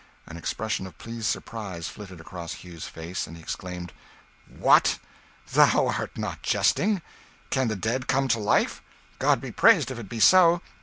An 0.25 0.35
expression 0.35 0.87
of 0.87 0.97
pleased 0.97 1.27
surprise 1.27 1.87
flitted 1.87 2.19
across 2.19 2.63
Hugh's 2.65 2.87
face, 2.87 3.27
and 3.27 3.37
he 3.37 3.43
exclaimed 3.43 3.93
"What! 4.47 4.97
thou 5.53 5.89
art 5.95 6.17
not 6.17 6.41
jesting? 6.41 7.03
can 7.51 7.67
the 7.67 7.75
dead 7.75 8.07
come 8.07 8.27
to 8.29 8.39
life? 8.39 8.81
God 9.19 9.39
be 9.39 9.51
praised 9.51 9.91
if 9.91 9.99
it 9.99 10.09
be 10.09 10.19
so! 10.19 10.63